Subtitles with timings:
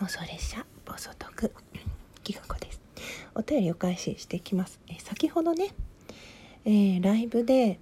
[0.00, 1.52] 妄想列車暴走トーク
[2.22, 2.80] ギガ子です。
[3.34, 4.78] お便りお返ししていきます。
[4.88, 5.74] え先ほどね、
[6.64, 7.80] えー、ライブで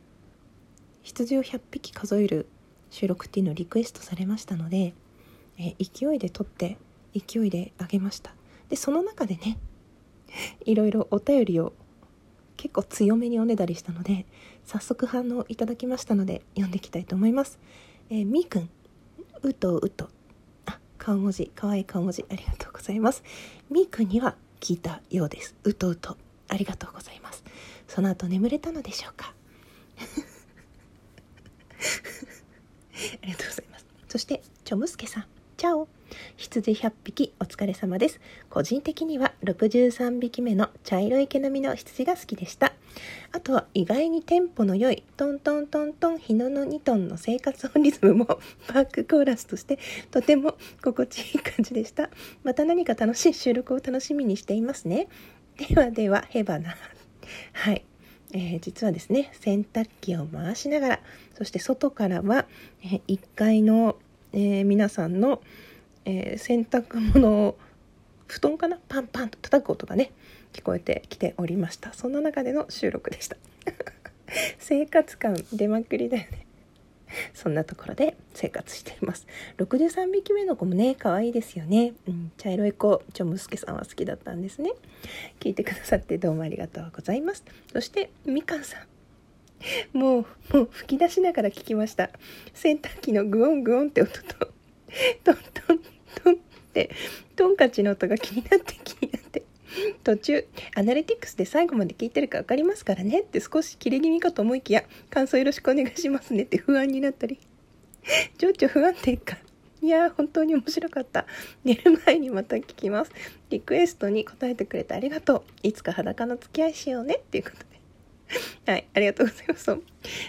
[1.03, 2.47] 羊を100匹数える
[2.89, 4.95] 収録っていうのをリクエストされましたので、
[5.59, 6.79] えー、勢いで撮って
[7.15, 8.35] 勢いであげました。
[8.71, 9.59] でその中でね
[10.65, 11.75] いろいろお便りを
[12.57, 14.25] 結構強めにおねだりしたので
[14.65, 17.59] 早速反応いただきましたので読んでいきたいと思います、
[18.09, 18.71] えー、みーくん
[19.43, 20.16] うとうと。
[21.07, 23.23] 顔文字かわいい顔文字ありがとうございます。
[23.71, 25.55] みーくんには聞いたようです。
[25.63, 26.17] うとうと。
[26.49, 27.45] ありがとうございます。
[27.87, 29.33] その後眠れたのでしょうか？
[33.23, 33.87] ありがとうございます。
[34.09, 35.27] そしてちょむすけさん。
[35.57, 35.87] チャオ。
[36.37, 38.19] 羊100匹お疲れ様です。
[38.51, 42.73] 個人的には63匹目の茶色い毛並みの羊が好きでした。
[43.33, 49.79] あとは意外にテンポの良いトントントントン日野の2トンの生活音リズムもバックコーラスとして
[50.11, 52.11] とても心地いい感じでした。
[52.45, 55.09] また何か楽しい収録を楽しみにしていますね。
[55.69, 56.77] ではでは、ヘバナ。
[57.53, 57.85] はい。
[58.33, 61.01] えー、実はですね洗濯機を回しながら
[61.39, 62.47] そして外からは、
[62.83, 63.97] えー、1階の、
[64.33, 65.41] えー、皆さんの
[66.07, 67.59] え、洗濯物を
[68.27, 68.79] 布団かな？
[68.89, 70.13] パンパンと叩く音がね
[70.53, 71.93] 聞こえてきておりました。
[71.93, 73.37] そんな中での収録でした。
[74.59, 76.47] 生活感出まくりだよね。
[77.35, 79.27] そんなところで生活しています。
[79.59, 84.73] 63匹目の子もね可愛いですよね、うん、茶色い子ちょむすけさんは好きだったんですね。
[85.41, 87.45] 聞いてくださってどうもありがとうございます。
[87.73, 89.97] そしてみかんさん。
[89.97, 92.11] もうもう吹き出しながら聞きました。
[92.55, 94.53] 洗濯機のグオングオンって音と
[95.25, 95.79] トントン
[96.25, 96.37] トンっ
[96.73, 96.91] て
[97.37, 99.45] トンカチの音が気になって気になって。
[100.05, 107.39] 途中アナリティクスで最後まで聞いてるか分かりますからねって少し切れ気味かと思いきや感想よろしくお願いしますねって不安になったり。
[108.39, 109.37] 情緒不安定か
[109.83, 111.27] いやー本当に面白かった
[111.65, 113.13] 寝る前にまた聞きます。
[113.51, 115.43] リクエストに答えてくれてありがとう。
[115.63, 118.73] いつか裸の付き合いしようねっていうことで。
[118.73, 119.77] はいありがとうございます。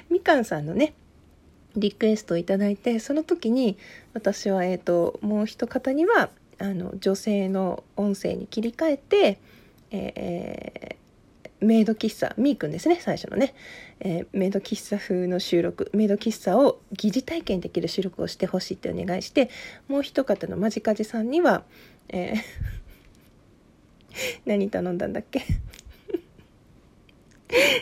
[0.10, 0.94] みかんさんのね
[1.76, 3.78] リクエストをいただいてその時に
[4.14, 9.40] 私は、えーと、もう一方にはあの女性の音声に切り替えて、
[9.92, 13.54] えー、メイド喫茶みーくんですね最初のね、
[14.00, 19.50] えー、メイド喫茶風の収録メイド喫茶を疑似体験できる収録をしてほしいってお願いして
[19.88, 21.64] もう一方のマジカジさんには、
[22.10, 22.38] えー
[24.48, 25.44] 何頼んだんだっけ？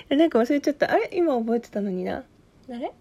[0.13, 0.91] なんか忘れちゃった。
[0.91, 1.09] あれ？
[1.13, 2.25] 今覚えてたのにな。
[2.69, 2.91] あれ？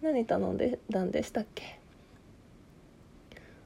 [0.00, 1.77] 何頼んでたんでしたっけ？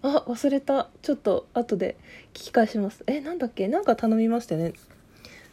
[0.02, 0.88] あ忘れた。
[1.02, 1.96] ちょっと後で
[2.34, 3.04] 聞き返します。
[3.06, 3.68] えなんだっけ？
[3.68, 4.74] なんか頼みましたよね。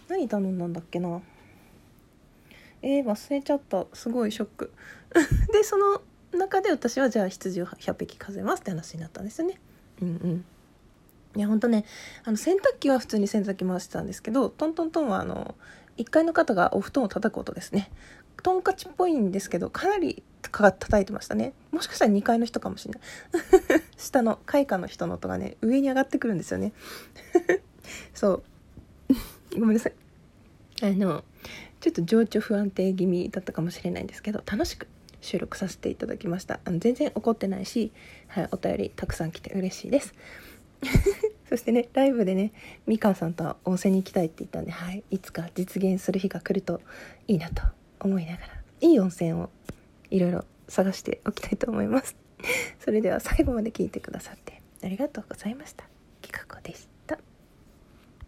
[0.07, 1.21] 何頼んだんだっけな？
[2.81, 3.85] えー、忘れちゃった。
[3.93, 4.73] すごいショック。
[5.53, 6.01] でその
[6.37, 9.59] 中で私はじゃあ羊を100匹数えますって話になったんですよね。
[10.01, 10.45] うんうん。
[11.35, 11.85] いやほんとね
[12.23, 15.53] あの洗濯機は普通に洗濯機回してたんですけどトントントンはあの
[15.97, 17.91] 1階の方がお布団を叩く音ですね。
[18.41, 21.53] トンカチっぽいんですけどかなりか叩いてましたね。
[21.71, 23.01] もしかしたら2階の人かもしれない。
[23.97, 26.71] 下の階下の人の音がね上に上がってくるんですよね。
[28.13, 28.43] そ
[29.55, 29.59] う。
[29.59, 29.93] ごめんなさい。
[30.81, 31.23] あの
[31.81, 34.87] ちょっと情緒不安定気味だったかもしれないんですけど楽しく
[35.21, 36.59] 収録させていただきました。
[36.63, 37.91] あの全然怒ってないし、
[38.27, 40.13] はい、お便りたくさん来て嬉しいです。
[41.49, 42.53] そしてねライブでね
[42.87, 46.81] みかんさんとは温泉に行きたいって言ったんで、はい、いつか実現する日が来ると
[47.27, 47.63] いいなと
[47.99, 48.47] 思いながら
[48.81, 49.49] いい温泉を
[50.11, 52.15] いろいろ探しておきたいと思います。
[52.79, 55.85] それでは最後まで聞いてくださってありがとうございました。
[56.21, 56.98] きかこでした